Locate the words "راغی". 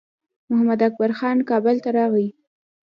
1.97-2.27